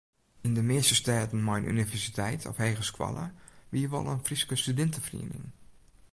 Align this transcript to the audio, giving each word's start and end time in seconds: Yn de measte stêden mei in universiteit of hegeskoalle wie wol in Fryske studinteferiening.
Yn 0.45 0.53
de 0.57 0.61
measte 0.69 0.95
stêden 0.99 1.41
mei 1.47 1.59
in 1.61 1.71
universiteit 1.75 2.41
of 2.49 2.57
hegeskoalle 2.63 3.27
wie 3.71 3.87
wol 3.91 4.09
in 4.13 4.25
Fryske 4.25 4.55
studinteferiening. 4.63 5.45